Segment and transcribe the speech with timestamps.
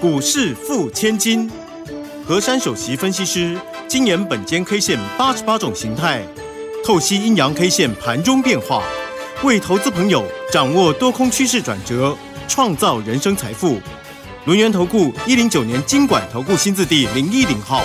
[0.00, 1.50] 股市付千金，
[2.24, 3.54] 和山首席分析师
[3.86, 6.24] 精研本间 K 线八十八种形态，
[6.82, 8.82] 透析阴阳 K 线盘中变化，
[9.44, 12.16] 为投资朋友掌握多空趋势转折，
[12.48, 13.78] 创造人生财富。
[14.46, 17.82] 轮源投顾一零九年经管投顾新字第零一零号。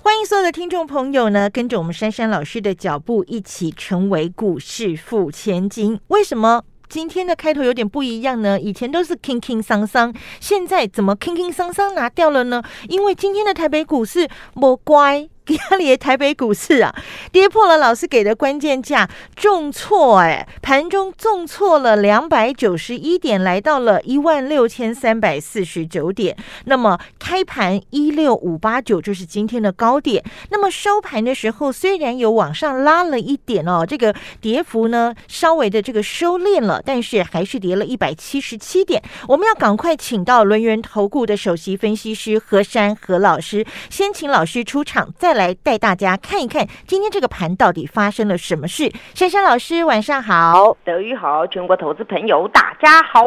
[0.00, 6.00] 欢迎所有的听众朋友呢，跟着我们珊珊老师的脚步，一起成为股市富千金。
[6.08, 8.60] 为什么今天的开头有点不一样呢？
[8.60, 12.62] 以前都是 king king 桑桑，现在怎么 king king 桑桑拿掉了呢？
[12.86, 15.26] 因为今天的台北股市不乖。
[15.48, 16.94] 压里台北股市啊，
[17.32, 26.36] 跌破了老师给的关键价，重挫哎，盘中重挫了两百九十一点，来到了一万六千三百四十九点。
[26.66, 30.22] 那么开盘一六五八九就是今天的高点。
[30.50, 39.02] 那么收盘的时候，虽然有往上拉了一点哦，这个跌幅呢稍微的这个收敛了，但是还是跌了一百七十七点。
[39.26, 45.31] 我们要赶快请到轮源投顾的首席分析师何山何老师，先请老师出场，再。
[45.34, 48.92] 来带大家看一看今天这个盘到底发生了什么事。
[49.14, 53.24] 珊珊老师，晚上好，德语好，全国投资朋友大家好。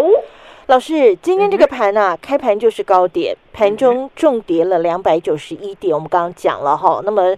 [0.67, 5.93] 老师，今天这个盘呢，开盘就是高点，盘中重跌了两百九十一点。
[5.93, 7.35] 我们刚刚讲了哈，那么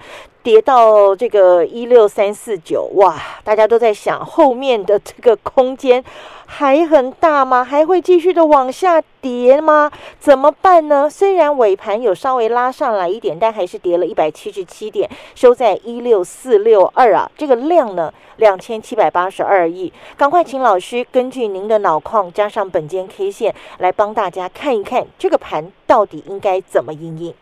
[0.48, 6.02] 跌到这个一六三四九，哇，大家都在想后面的这个空间。
[6.46, 7.62] 还很大吗？
[7.62, 9.92] 还会继续的往下跌吗？
[10.18, 11.10] 怎么办呢？
[11.10, 17.30] 虽然尾盘有稍微拉上来一点，但还是跌了一百七十七点，收在一六四六二啊。
[17.38, 19.92] 这个量呢，两千七百八十二亿。
[20.16, 27.34] 赶快请老师根据您的脑矿加上本间 K 线来帮大家看一看这个盘到底应该怎么应应。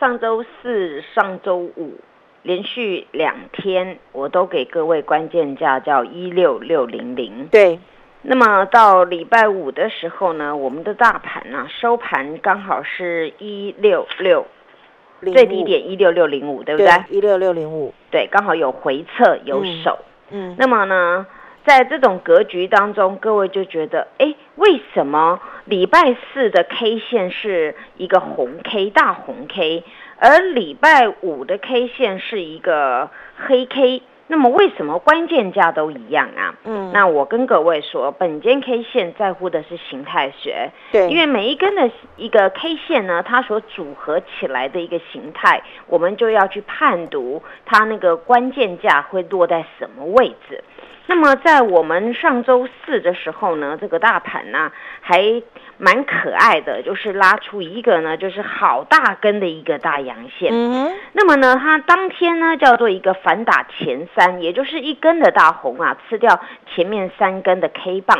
[0.00, 1.98] 好，上周四、上周五。
[2.42, 7.46] 连续两天，我都给各位关键价叫一六六零零。
[7.48, 7.78] 对，
[8.22, 14.46] 那么到礼拜五的时候呢，我们的大盘呢收盘刚好是一六六，
[15.20, 16.90] 最低点一六六零五，对不对？
[17.10, 19.98] 一六六零五，对，刚好有回撤有手。
[20.30, 21.26] 嗯，那么呢，
[21.64, 29.84] 在这种格局当中，各位就觉得，哎，为什么礼拜四的 K 线是一个红 K 大红 K？
[30.18, 36.54] 而礼拜五的 K 线是一个黑 K，那么为什么关键价都一样啊？
[36.64, 50.62] 嗯，那我跟各位说，本间 K 线在乎的是形态学，对，因为每一根的一个 K 线呢，它所组合起来的一个形态，我们就要去判读它那个关键价会落在什么位置。
[51.06, 55.42] 那么在我们上周四的时候呢，这个大盘呢还
[55.76, 60.50] 蛮可爱的，就是拉出一个呢，就是好大根的一个大阳线。
[60.52, 66.40] 嗯，那么呢，它当天呢叫做一个反打前三，也就是一根的大红啊，吃掉
[66.72, 68.18] 前面三根的 K 棒。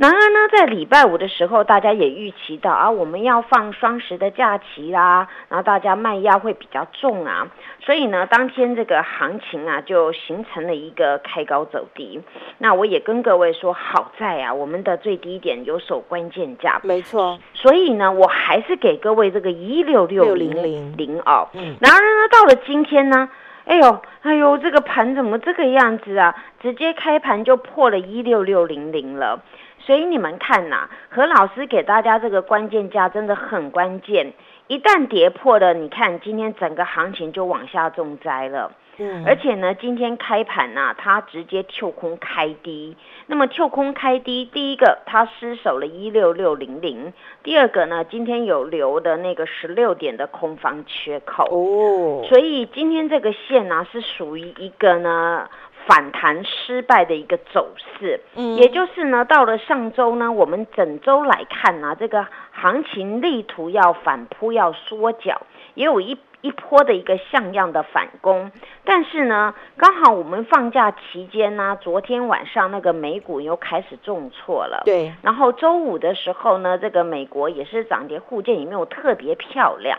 [0.00, 7.48] 然而呢，在礼拜五的时候，大家也预期到啊，我们要放双十的假期啦，然后大家卖压会比较重啊，
[7.80, 12.18] 所以呢，当天这个行情啊，就形成了一个开高走低。
[12.56, 17.38] 那我也跟各位说，好在啊，我们的最低点有守关键价，没错。
[17.52, 21.46] 所以呢，我还是给各位这个一六六零零零哦。
[21.52, 21.76] 嗯。
[21.78, 23.28] 然而呢，到了今天呢，
[23.66, 26.34] 哎呦，哎呦，这个盘怎么这个样子啊？
[26.62, 29.42] 直接开盘就破了一六六零零了。
[29.80, 34.32] 所以你们看呐，何老师给大家这个关键价真的很关键。
[34.68, 38.70] 一旦跌破了，你看今天整个行情就往下重灾了。
[38.98, 42.96] 嗯，而且呢，今天开盘呐，它直接跳空开低。
[43.26, 51.44] 那么跳空开低，第一个它失守了一六六零零，第二个呢，今天有留的那个十六点的空方缺口。
[51.50, 55.48] 哦，所以今天这个线呢，是属于一个呢。
[55.86, 65.42] 反弹失败的一个走势，嗯，也就是呢，到了上周呢，我们整周来看呢，这个行情力图要反扑，要缩脚，
[65.74, 68.50] 也有一一波的一个像样的反攻，
[68.84, 79.98] 但是呢，刚好我们放假期间呢，昨天晚上那个美股又开始重挫了，对，然后周五的时候呢，这个美国也是涨跌互见，也没有特别漂亮。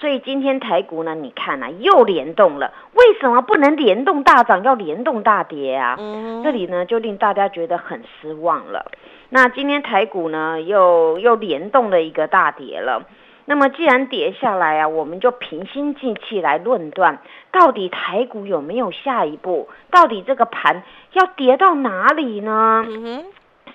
[0.00, 2.72] 所以今天台股呢，你看啊，又联动了。
[2.94, 5.96] 为什么不能联动大涨，要联动大跌啊？
[5.98, 8.90] 嗯，这里呢就令大家觉得很失望了。
[9.28, 13.02] 那今天台股呢，又又联动了一个大跌了。
[13.44, 17.18] 那么既然跌下来啊，我们就平心静气来论断，
[17.52, 19.68] 到底台股有没有下一步？
[19.90, 20.82] 到底这个盘
[21.12, 22.86] 要跌到哪里呢？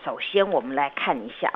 [0.03, 1.51] 首先我们来看一下。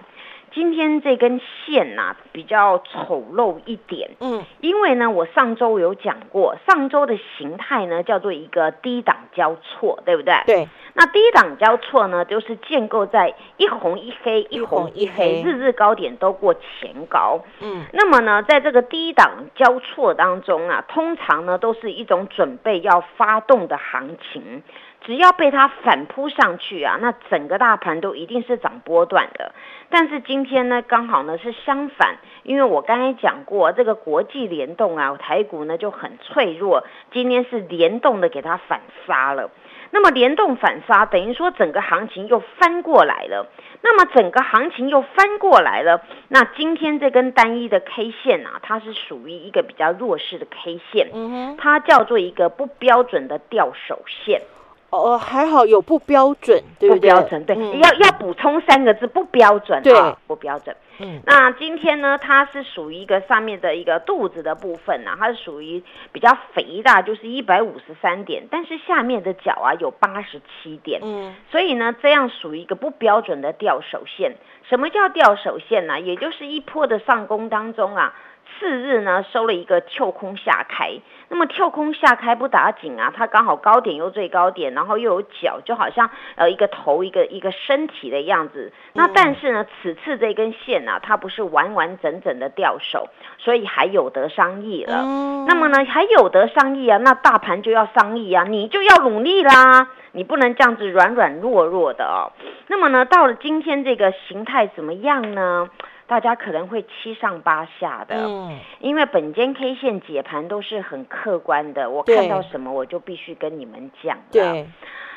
[0.54, 10.34] 今天这根线呐比较丑陋一点，嗯，因为呢我上周有讲过，上周的形态呢叫做一个低档交错，对不对？
[10.46, 10.68] 对。
[10.94, 17.41] 那低档交错呢，就是建构在一红一黑，一红一黑，日日高点都过前高。
[17.62, 24.63] 嗯，那么呢，在这个低档交错当中啊，通常呢都是一种准备要发动的行情。
[25.01, 29.53] 只要被它反扑上去啊，那整个大盘都一定是涨波段的。
[29.89, 36.83] 但是今天呢，刚好呢是相反，因为我刚才讲过，这个国际联动啊，台股呢就很脆弱，
[37.13, 39.50] 今天是联动的给它反杀了。
[39.91, 43.47] 那么联动反杀，等于说整个行情又翻过来了。
[43.81, 54.41] 那么整个行情又翻过来了，那今天这根单一的 K 线啊，它是属于一个比较弱势的 K 线，它叫做一个不标准的吊手线。
[54.89, 57.12] 哦，还好有不标准，对不对？
[57.12, 59.94] 不标准，对，要要补充三个字，不标准，对，
[60.25, 60.75] 不标准。
[61.01, 65.81] 嗯，那今天呢，它是属于一个上面的一个肚子的部分呢，它是属于
[66.12, 74.36] 比较肥大，就是一百五十三点，但是下面的脚啊有八十七点，嗯，所以呢，这样属于一个不标准的吊手线。
[74.68, 76.00] 什么叫吊手线呢？
[76.00, 78.13] 也就是一波的上攻当中啊。
[78.57, 81.00] 次日呢收了一个跳空下开，
[81.30, 88.72] 那么跳空下开不打紧啊，它刚好高点又最高点，然后又有脚，就好像呃一个头一个一个身体的样子。
[88.94, 93.07] 那但是呢，此次这根线啊，它不是完完整整的掉手，
[93.38, 95.04] 所以还有得商议了。
[95.48, 102.31] 那么呢，还有得商议啊，那大盘就要商议啊，你就要努力啦，你不能这样子软软弱弱的哦。
[102.68, 105.69] 那么呢，到了今天这个形态怎么样呢？
[106.09, 114.17] 大家可能会七上八下的，嗯，因为本间 K 线解盘都是很客观的，我看到什么我就必须跟你们讲。
[114.31, 114.67] 对，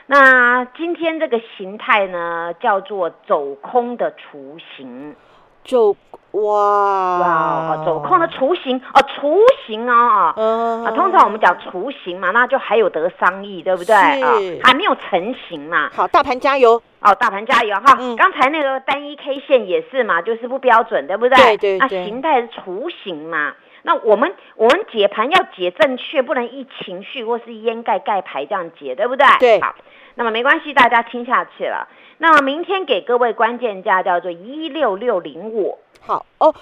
[0.06, 5.16] 那今天这个形态呢，叫做走空的雏形，
[5.64, 5.96] 就
[6.32, 14.32] 哇哇，走空的雏形哦，雏形啊啊，通常我们讲雏形嘛，那就还有得商议，对不对啊？
[14.64, 15.90] 还没有成型嘛。
[15.94, 16.82] 好，大盘加油。
[17.00, 17.98] 哦，大盘加油哈！
[18.16, 21.36] 刚才那个单一 K 线也是嘛，就是不标准，对不对？
[21.36, 21.98] 对对对。
[21.98, 23.54] 那形态是雏形嘛？
[23.82, 29.26] 那我们我们解盘要解正确，不能一情绪或是掩盖盖牌这样解，对不对？
[29.40, 29.60] 对。
[29.60, 29.74] 好，
[30.14, 31.88] 那么没关系，大家听下去了。
[32.18, 35.78] 那么明天给各位关键价叫做一六六零五。
[36.04, 36.54] 好哦。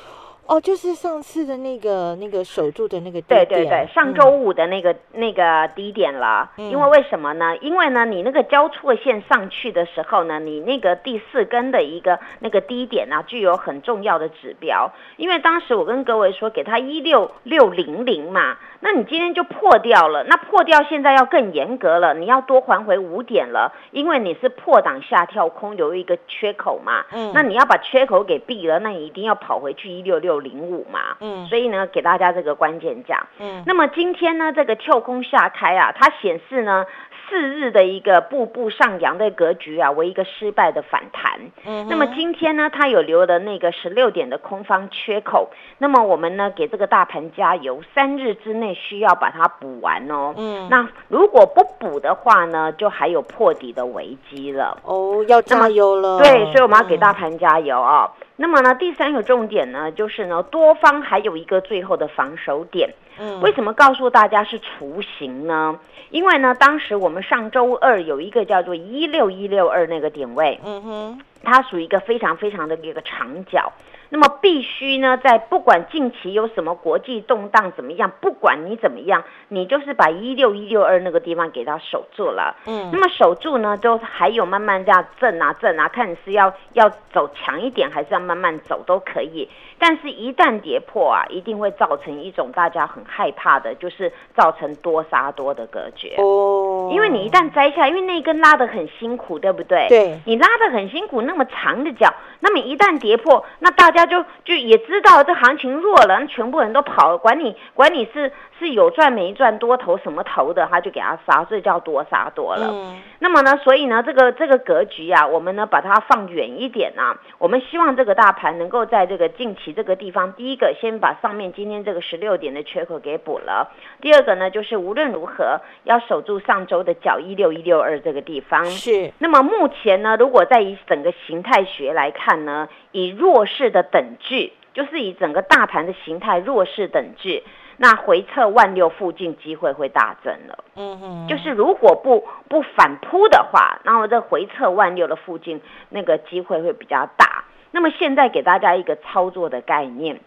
[0.50, 6.50] 哦，就是上次的那个那个守住的那个低点，对对对，上周五的那个那个低点了。
[6.56, 7.56] 因为为什么呢？
[7.58, 14.90] 因为呢，你那个交错线上去的时候呢，你那个第四根的一个那个低点呢，具有很重要的指标。
[15.18, 18.56] 因为当时我跟各位说，给它一六六零零嘛。
[18.82, 36.84] 那你今天就破掉了，那破掉现在要更严格了，你要多还回五点了，因为你是破档下跳空留一个缺口嘛，嗯，那你要把缺口给闭了，那你一定要跑回去一六六零五嘛，嗯，所以呢，给大家这个关键价，嗯，那么今天呢，这个跳空下开啊，它显示呢。
[37.28, 41.38] 四日的一个步步上扬的格局啊，为一个失败的反弹。
[41.64, 45.48] 嗯，那么今天呢，它有留了那个十六点的空方缺口。
[45.78, 50.34] 那么我们呢，给这个大盘加油，三日之内需要把它补完哦。
[50.36, 54.76] 嗯，那如果不补的话呢，就还有破底的危机了。
[54.82, 56.18] 哦，要加油了。
[56.18, 58.10] 对，所以我们要给大盘加油啊。
[58.42, 62.88] 那么呢，第三个重点呢，就是呢，多方还有一个最后的防守点。
[63.18, 65.78] 嗯，为什么告诉大家是雏形呢？
[66.08, 73.70] 因为呢，当时我们上周二有一个叫做一六一六二那个点位，嗯哼，它属于一个非常非常的一个长角。
[74.10, 82.56] 那么必须呢，在不管近期有什么国际动荡怎么样，不管你怎么样，你就是把一六一六二那个地方给它守住了。
[82.66, 89.48] 嗯，那么守住呢，都还有慢慢这样震啊震啊，看你是要要走强一点，还是要慢慢走都可以。
[89.78, 96.12] 但是，一旦跌破啊，一定会造成一种大家很害怕的，就是造成多杀多的格局。
[96.18, 99.86] 哦，因为你一旦摘下，因为那根拉的很辛苦，对不对？
[99.88, 112.68] 对，你拉的很辛苦，那么长的脚，那么一旦跌破，那大家就就也知道这行情弱了，那全部人都跑了，管你管你是是有赚没赚，多头什么头的，他就给他杀，所以叫多杀多了。
[112.70, 119.70] 嗯，那么呢，所以呢，这个这个格局啊，我们呢把它放远一点啊，我们希望这个大盘能够在这个近期。
[119.70, 123.70] 这个地方，第一个先把上面今天这个十六点的缺口给补了。
[124.00, 128.66] 第二个呢，就是无论如何要守住上周的角一六一六二这个地方。
[128.66, 129.12] 是。
[129.18, 137.42] 那么目前呢，如果在以整个形态学来看呢，以弱势的等距，就是以整个大盘的形态弱势等距，
[137.76, 140.64] 那回撤万六附近机会会大增了。
[140.76, 141.28] 嗯哼。
[141.28, 147.44] 就是如果不不反扑的话，那我这回撤万六的附近那个机会会比较大。
[147.72, 150.20] 那么现在给大家一个操作的概念，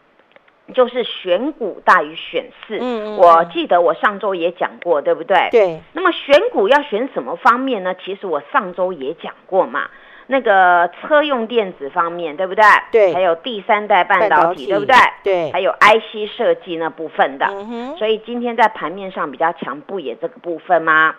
[0.74, 2.80] 就是选股大于选市。
[2.80, 3.18] 嗯嗯。
[3.18, 5.50] 我记得我上周也讲过，对不对？
[5.52, 5.82] 对。
[5.92, 7.94] 那么选股要选什么方面呢？
[7.96, 9.90] 其实我上周也讲过嘛。
[10.34, 12.63] 那个车用电子方面，对不对？
[12.92, 13.13] 对。
[13.13, 14.96] 还有第三代半导体，对不对？
[15.24, 15.52] 对。
[15.52, 17.46] 还有 IC 设计那部分的。
[17.52, 17.96] 嗯。
[17.98, 21.16] 所以今天在盘面上比较强，不也这个部分吗？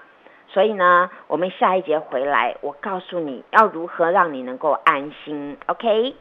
[0.49, 6.15] 所以呢，我们下一节回来，我告诉你要如何让你能够安心，OK？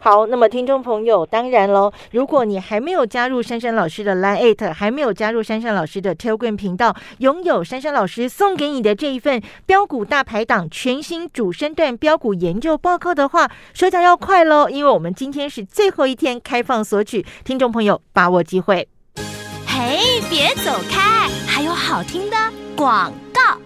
[0.00, 18.88] 好，那么听众朋友，当然喽，如果你还没有加入珊珊老师的 Line Eight，还没有加入珊珊老师的 Telegram 频道，拥有珊珊老师送给你的这一份标股大排档全新主升段标股研究报告的话，手脚要快喽，因为我们今天是最后一天开放索取，听众朋友把握机会。
[19.66, 22.36] 嘿，别走开，还有好听的
[22.76, 23.61] 广告。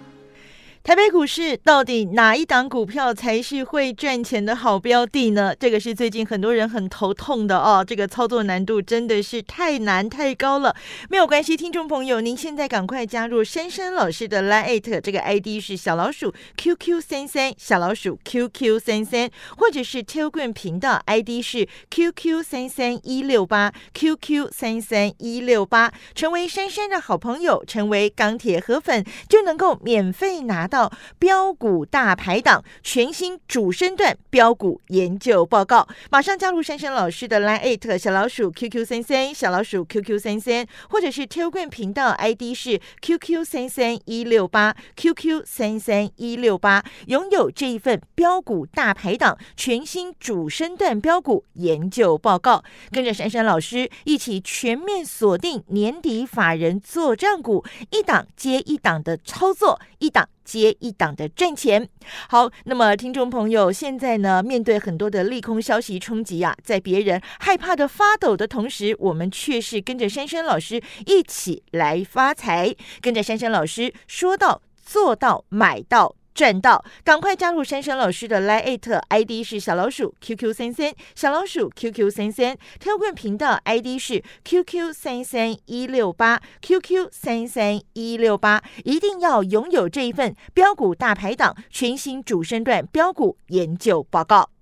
[0.87, 5.53] 台北股市到底哪一档股票才是会赚钱的好标的呢？
[5.59, 7.85] 这个是最近很多人很头痛的哦。
[7.85, 10.77] 这个操作难度真的是太难太高了。
[11.11, 19.29] 没有关系，听众朋友，您现在赶快加入珊珊老师的 Line，这个 ID 是小老鼠 QQ 三三，小老鼠 QQ 三三，
[19.59, 30.76] 或者是 Telegram 频道 ID 是 QQ 三三一六八 QQ 三三一六八，成为珊珊的好朋友，成为钢铁河粉，就能够免费拿到。
[30.77, 60.29] 到标股大排档全新主升段标股研究报告，马上加入珊珊老师的 Line eight 小老鼠 QQ 三三小老鼠 QQ 三三，或者是 Telegram 频道 ID 是 QQ 三三一六八 QQ 三三一六八，拥有这一份标股大排档全新主升段标股研究报告，跟着珊珊老师一起全面锁定年底法人做账股，一档接一档的操作，一档。
[60.47, 61.87] 接一档的赚钱，
[62.29, 76.15] 好，那么听众朋友，现在呢，面对很多的利空消息冲击啊，在别人害怕的发抖的同时，我们却是跟着珊珊老师一起来发财，跟着珊珊老师说到做到买到。
[76.37, 94.56] 赚到，赶快加入珊珊老师的 Line ID 是小老鼠 QQ 三三，小老鼠 QQ 三三标棍频道 ID 是 QQ 三三一六八 QQ 三三一六八，一定要拥有这一份标股大排档全新主升段标股研究报告。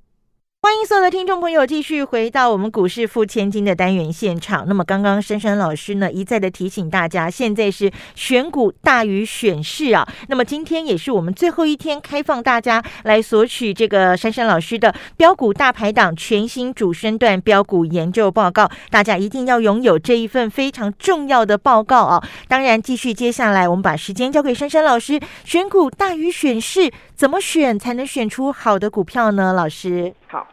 [0.65, 4.65] 欢迎所有的听众朋友继续回到我们股市付千金的单元现场。
[4.67, 10.09] 那么刚刚珊珊老师呢一再的提醒大家，现在是选股大于选市啊。
[10.29, 22.27] 那么今天也是我们最后一天开放大家来索取这个珊珊老师的标股大排档全新主升段标股研究报告，大家一定要拥有这一份非常重要的报告啊。
[22.49, 29.53] 当然，继续接下来我们把时间交给珊珊老师，选股大于选市，怎么选才能选出好的股票呢？
[29.53, 30.47] 老师，好。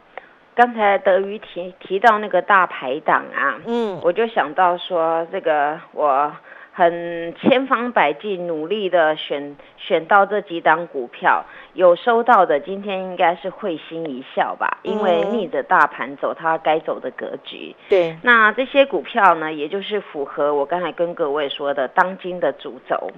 [0.61, 6.31] 刚才德瑜提提到那个大排档啊，嗯，我就想到说，这个我
[6.71, 17.75] 很千方百计努力的选选到这几档股票，有收到的，今天应该是会心一笑吧，因为逆着大盘走，它该走的格局。
[17.89, 23.11] 对，那这些股票呢，也就是符合我刚才跟各位说的当今的主轴，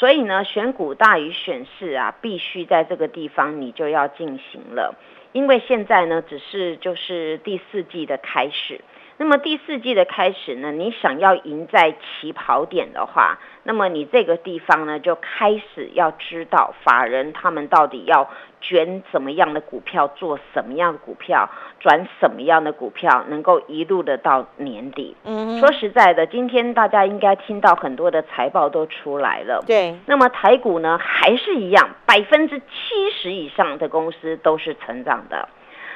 [0.00, 4.94] 所以呢，选股大于选市啊，必须在这个地方你就要进行了。
[5.32, 8.80] 因为现在呢，只是就是第四季的开始。
[9.20, 18.30] 那么第四季的开始呢，你想要赢在起跑点的话，那么你这个地方呢，就开始要知道法人他们到底要
[18.62, 21.50] 卷什么样的股票，做什么样的股票，
[21.80, 25.14] 转什么样的股票，能够一路的到年底。
[25.24, 29.62] 嗯，说实在的，今天大家应该听到很多的财报都出来了。
[29.66, 35.46] 对，那么台股呢，还是一样，百分之七十以上的公司都是成长的。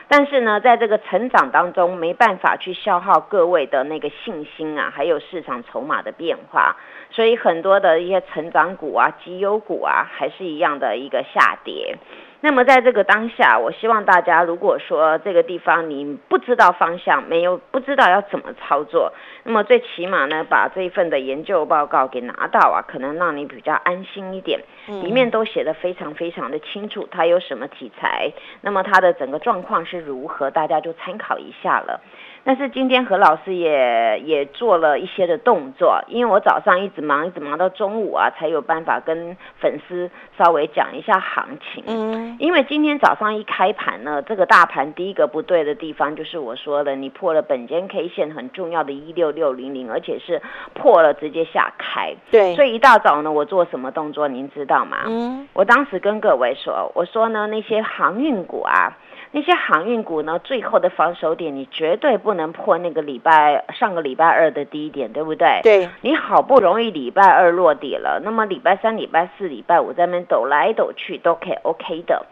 [0.08, 6.76] 但是呢，在这个成长当中，没办法去消耗各位的那个信心啊，还有市场筹码的变化，
[7.14, 11.96] 所以很多的一些成长股啊、绩优股啊，还是一样的一个下跌。
[12.40, 24.60] 那么在这个当下，我希望大家，如果说这个地方你不知道方向，没有不知道要怎么操作，那么最起码呢，把这一份的研究报告给拿到啊，可能让你比较安心一点。
[24.86, 32.02] 里面都写的非常非常的清楚，它有什么题材，那么它的整个状况是如何，大家就参考一下了。
[32.44, 41.82] 但是今天何老师也也做了一些的动作，因为我早上一直忙，一直忙到中午啊，才有办法跟粉丝稍微讲一下行情。
[41.86, 50.42] 嗯，因为今天早上一开盘呢，这个大盘第一个不对的地方就是我说的，你破了本间 K 线很重要的一六六零零，而且是
[50.74, 52.14] 破了直接下开。
[52.30, 55.04] 对，所以一大早呢，我做什么动作您知道吗？
[55.06, 58.92] 嗯，我当时跟各位说，我说呢那些航运股啊。
[59.36, 65.58] 那些航运股呢，最后的防守点你绝对不能破那个礼拜上个礼拜二的低点，对不对？
[65.64, 72.26] 对，你好不容易礼拜二落底了，那么礼拜三、礼拜四、礼拜五在那边抖来抖去都可以 OK 的。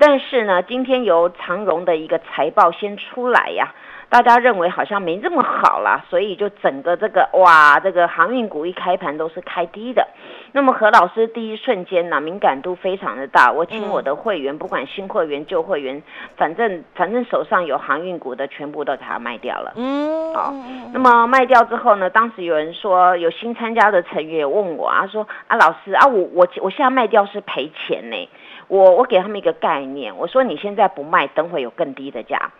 [0.00, 3.72] 但是呢，今天由长荣的一个财报先出来呀。
[4.10, 10.06] 大家认为好像没这么好了， 所以就整个这个哇，这个航运股一开盘都是开低的。
[10.52, 16.02] 那么何老师第一瞬间呢，敏感度非常的大，我请我的会员，不管新会员旧会员，
[16.36, 19.74] 反正反正手上有航运股的，全部都给他卖掉了。
[19.76, 20.54] 嗯，好。
[20.94, 28.28] 那么卖掉之后呢，当时有人说有新参加的成员问我啊，说啊老师啊，我我我现在卖掉是赔钱呢。
[28.68, 32.50] 我我给他们一个概念，我说你现在不卖，等会有更低的价。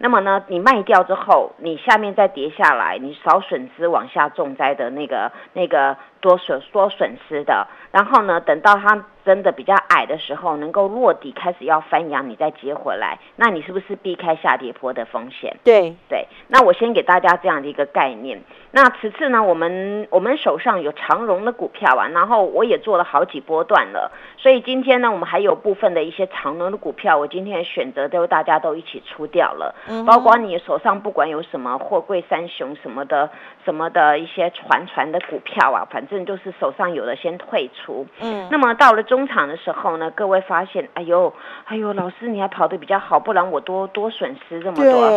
[0.00, 7.66] 那么呢，你卖掉之后，你下面再跌下来，你少损失往下重灾的那个那个多损多损失的。
[7.90, 15.56] 然后呢，等到它真的比较矮的时候，能够落底开始要翻扬，你再接回来，那你是不是避开下跌坡的风险？
[15.64, 16.26] 对对。
[16.48, 18.42] 那我先给大家这样的一个概念。
[18.70, 33.30] 那此次呢，我们我们手上有长荣的股票啊，然后我也做了好几波段了，所以今天呢，我们还有部分的一些长荣的股票，我今天选择都大家都一起出掉了，嗯包括你手上不管有什么货柜三雄什么的，
[33.68, 38.06] 什么的一些传传的股票啊，反正就是手上有的先退出。
[38.18, 41.30] 嗯，那么到了中场的时候呢，各位发现，哎呦，
[41.66, 45.10] 哎呦，老师你还跑得比较好，不然我多多损失这么多。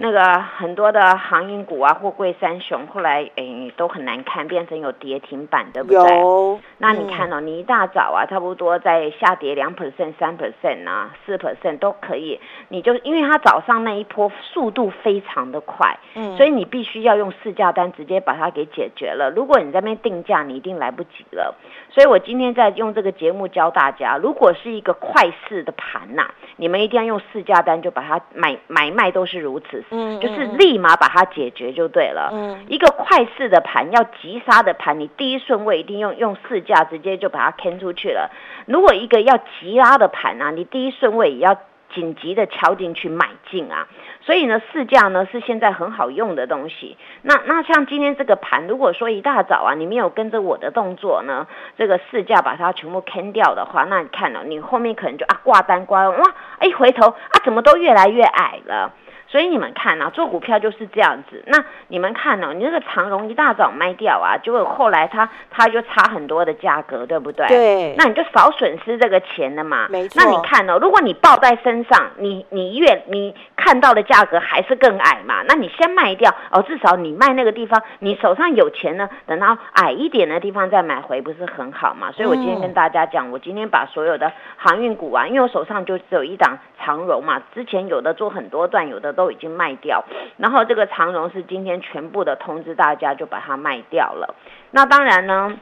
[0.00, 2.86] 那个很多的航运股啊，货柜三雄。
[2.86, 3.44] 后来哎
[3.76, 6.18] 都很难看，变成有跌停板，对不对？
[6.18, 6.58] 有。
[6.78, 19.30] 那你看哦，你一大早啊，差不多在下跌两 percent、三 percent 啊、四 percent 都可以，你就因为它早上那一波速度非常的快，嗯，所以你必须要用市价单直接把它给解决了。
[19.34, 21.56] 如果你在那边定价，你一定来不及了。
[21.90, 32.94] 所以我今天在用这个节目教大家，如果是一个快市的盘呐，你们一定要用市价单就把它买买卖都是如此，嗯，就是立马把它解决就对了，嗯，一个。
[33.08, 38.30] 快市的盘要急杀的盘，你第一顺位一定用用市价直接就把它坑出去了。
[38.66, 41.56] 如果一个要急拉的盘啊，你第一顺位也要
[41.94, 43.86] 紧急的敲进去买进啊。
[44.20, 46.96] 所以呢，市价呢是现在很好用的东西。
[47.22, 51.46] 那那像今天这个盘，如果说一大早啊，你没有跟着我的动作呢，
[51.78, 58.92] 这个市价把它全部坑掉的话，那你看了，你后面可能就啊挂单挂哇，一回头啊怎么都越来越矮了。
[59.28, 61.44] 所以你们看啊，做股票就是这样子。
[61.46, 67.46] 那你们看哦，你那个长荣一大早卖掉啊，结果后来它它就差很多的价格，对不对？
[67.46, 67.94] 对。
[67.98, 69.86] 那你就少损失这个钱了嘛。
[69.90, 70.22] 没错。
[70.22, 82.10] 那你看哦，如果你抱在身上，你你越你看到的价格还是更矮嘛，那你先卖掉哦，至少你卖那个地方，你手上有钱呢，等到矮一点的地方再买回，不是很好嘛？
[82.12, 89.17] 所以我今天跟大家讲，我今天把所有的航运股啊，因为我手上就只有一档长荣嘛，之前有的做很多段，有的。
[89.18, 90.04] 都已经卖掉，
[90.36, 94.36] 然后这个长荣是今天全部的通知大家就把它卖掉了。
[94.70, 95.58] 那当然呢，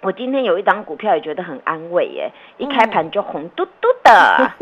[0.00, 4.52] 我今天有一档股票也觉得很安慰耶，一开盘就红嘟嘟的，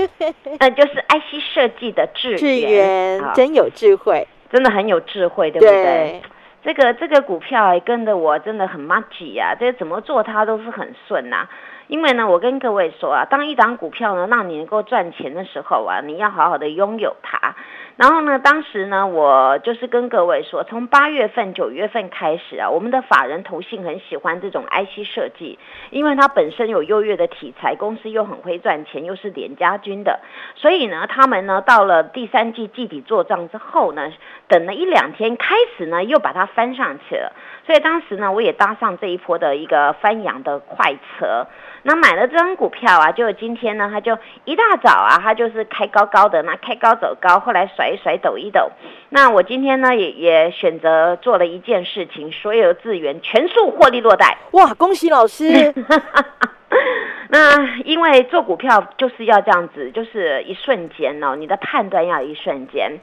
[0.60, 6.20] 那 就是 IC 设计的智智源，真有智慧，真的很有智慧，对不对？
[6.62, 11.48] 这个这个股票跟着我真的很 m a g 呀，这怎么做它都是很顺呐。
[11.88, 17.54] 因为呢，我跟各位说啊，当一档股票呢让你能够赚钱的时候啊，你要好好的拥有它。
[17.96, 30.20] 然后呢，当时呢，我就是跟各位说，从八月份、九月份开始啊，我们的法人投信很喜欢这种 IC 设计，因为它本身有优越的题材，公司又很会赚钱，又是连家军的，
[30.56, 34.12] 所以呢，他们呢到了第三季季底做账之后呢，
[34.48, 37.32] 等了一两天，开始呢又把它翻上去了。
[37.64, 41.46] 所以当时呢，我也搭上这一波的一个翻扬的快车。
[41.86, 48.72] 那买了这张股票啊，就今天呢，它就一大早啊，它就是开高高的，那开高走高，后来甩一甩，抖一抖。
[49.10, 54.36] 那我今天呢，也也选择做了一件事情，所有资源全数获利落袋。
[54.50, 55.72] 哇，恭喜老师！
[57.28, 62.98] 那因为做股票就是要这样子，就是一瞬间哦，你的判断要一瞬间。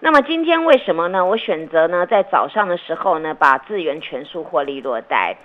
[0.00, 1.24] 那么今天为什么呢？
[1.24, 5.36] 我选择呢，在早上的时候呢，把资源全数获利落袋。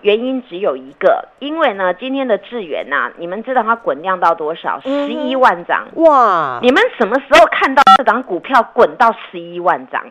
[0.00, 4.80] 原因只有一个，因为呢，今天的智源呐，你们知道它滚量到多少？
[4.80, 6.58] 十一万张哇！
[6.60, 10.04] 你们什么时候看到这档股票滚到十一万张？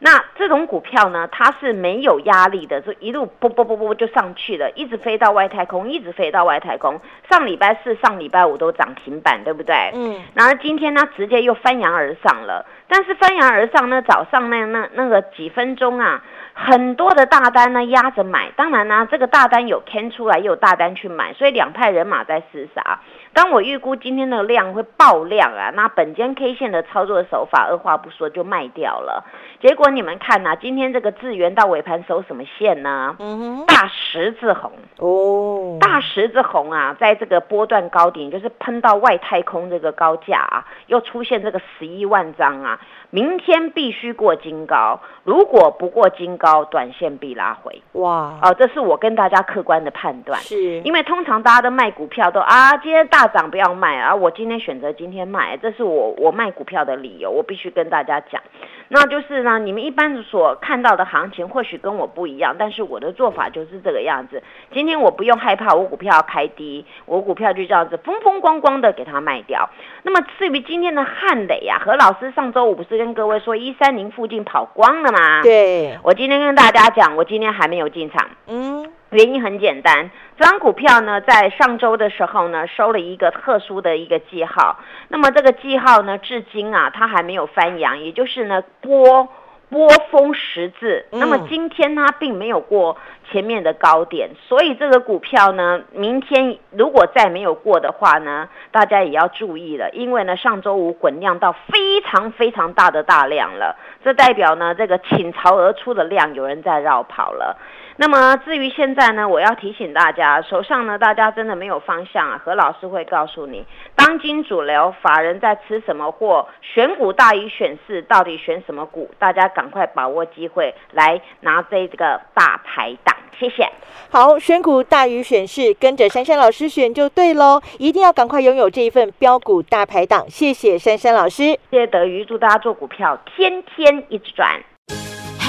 [0.00, 7.00] 那这种股票呢，它是没有压力的，就一路啵啵啵啵就上去了，一直飞到外太空，一直飞到外太空。
[7.30, 9.90] 上礼拜四、上礼拜五都涨停板，对不对？
[9.94, 10.20] 嗯。
[10.34, 12.64] 然后今天呢，直接又翻扬而上了。
[12.86, 16.22] 但是翻扬而上呢，早上那那那个几分钟啊。
[16.60, 22.98] 很多的大单呢压着买，当然呢，这个大单有 can 出来，也有大单去买，所以两派人马在厮杀。
[23.32, 29.24] 当我预估今天的量会爆量啊，那本间 K 线的操作手法，二话不说就卖掉了。
[29.60, 33.14] 结果你们看呐，今天这个智源到尾盘收什么线呢？
[33.20, 42.80] 嗯大十字红哦，大十字红啊，在这个波段高点，就是喷到外太空这个高价啊，又出现这个十一万张啊。
[43.10, 47.82] 明天必须过金高，如果不过金高，短线必拉回。
[47.92, 48.38] 哇！
[48.42, 50.38] 哦，这是我跟大家客观的判断。
[50.40, 58.42] 是，因为通常大家都卖股票都啊，今天大涨不要卖啊，我今天选择今天卖，这是我我卖股票的理由，我必须跟大家讲。
[58.88, 64.42] 那就是呢，你们一般所看到的行情或许跟我不一样，但是我的做法就是这个样子。
[64.72, 69.68] 今天我不用害怕，我股票要开低，我股票就这样子风风光光的给它卖掉。
[70.02, 75.42] 那么至于今天的汉磊呀，何老师上周五不是跟各位说一三零附近跑光了吗？
[75.42, 78.28] 对，我今天跟大家讲，我今天还没有进场。
[78.46, 78.90] 嗯。
[79.10, 84.80] 原因很简单，这张股票呢，在上周的时候呢，收了一个特殊的一个记号。
[85.08, 89.26] 那么这个记号呢，至今啊，它还没有翻阳，也就是呢，波
[89.70, 91.06] 波峰十字。
[91.10, 92.98] 那么今天它并没有过
[93.30, 107.56] 前面的高点，所以这个股票呢，明天如果再没有过的话呢，大家也要注意了，因为呢，上周五滚量到非常非常大的大量了，这代表呢，这个倾巢而出的量有人在绕跑了。
[108.00, 112.40] 那么至于现在呢，我要提醒大家，手上呢，大家真的没有方向啊。
[112.44, 119.10] 何老师会告诉你，当今主流法人在吃什么货，选股大于选市，到底选什么股？
[119.18, 123.16] 大家赶快把握机会来拿这个大排档。
[123.36, 123.68] 谢谢。
[124.10, 127.60] 好，选股大于选市，跟着珊珊老师选就对喽。
[127.80, 130.24] 一定要赶快拥有这一份标股大排档。
[130.30, 134.60] 谢谢珊珊老师，谢谢德瑜，祝大家做股票天天一直赚。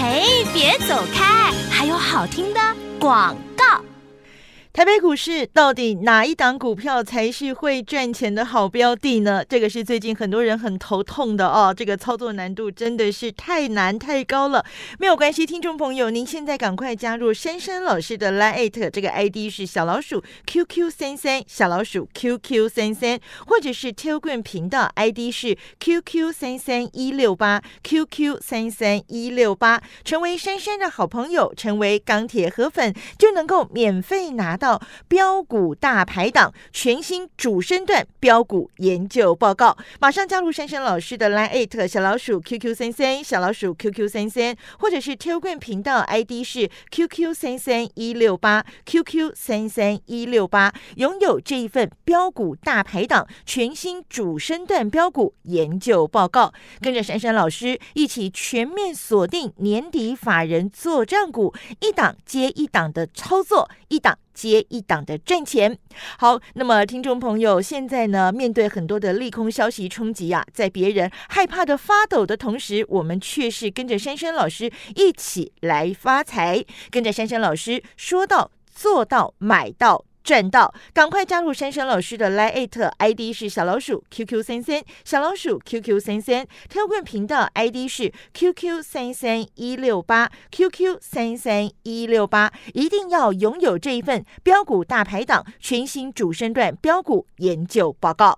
[0.02, 1.52] 嘿，别走开！
[1.70, 2.60] 还有好听的
[2.98, 3.36] 广。
[4.72, 9.44] 台北股市到底哪一档股票才是会赚钱的好标的呢？
[9.44, 11.74] 这个是最近很多人很头痛的哦。
[11.76, 14.64] 这个操作难度真的是太难太高了。
[15.00, 34.59] 没有关系，听众朋友，您现在赶快加入珊珊老师的 Line，这个 ID 是小老鼠 QQ 三三，小老鼠 QQ 三三，或者是 Telegram 频道 ID 是 QQ 三三一六八 QQ 三三一六八，成为珊珊的好朋友，成为钢铁河粉，就能够免费拿。
[34.60, 64.18] 到标股大排档全新主升段标股研究报告，马上加入珊珊老师的 Line 艾特小老鼠 QQ 三三小老鼠 QQ 三三，或者是 Telegram 频道 ID 是 QQ 三三一六八 QQ 三三一六八，拥有这一份标股大排档全新主升段标股研究报告，跟着珊珊老师一起全面锁定年底法人做账股，一档接一档的操作，一档。
[64.40, 65.78] 接一档的赚钱，
[66.18, 80.06] 好，那么听众朋友，现在呢，面对很多的利空消息冲击啊，在别人害怕的发抖的同时，我们却是跟着珊珊老师一起来发财，跟着珊珊老师说到做到买到。
[80.30, 98.38] 赚到，赶快加入珊珊老师的 Line ID 是小老鼠 QQ 三三，小老鼠 QQ 三三标棍频道 ID 是 QQ 三三一六八 QQ 三三一六八，一定要拥有这一份标股大排档全新主升段标股研究报告。